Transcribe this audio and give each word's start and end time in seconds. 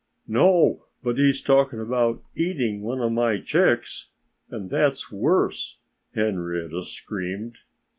"No! 0.27 0.87
But 1.03 1.19
he's 1.19 1.43
talking 1.43 1.79
about 1.79 2.23
eating 2.33 2.81
one 2.81 3.01
of 3.01 3.11
my 3.11 3.39
chicks! 3.39 4.07
And 4.49 4.67
that's 4.71 5.11
worse," 5.11 5.77
Henrietta 6.15 6.83
screamed. 6.85 7.59